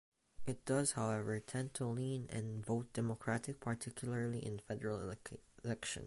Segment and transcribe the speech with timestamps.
[0.47, 5.41] It does however, tend to lean and vote Democratic particularly in federal elections.